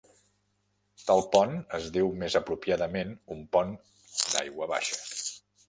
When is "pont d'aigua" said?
3.59-4.73